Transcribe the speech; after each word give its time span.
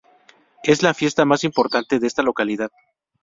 Es 0.63 0.81
la 0.81 0.95
fiesta 0.95 1.25
más 1.25 1.43
importante 1.43 1.99
de 1.99 2.07
esta 2.07 2.23
localidad. 2.23 2.71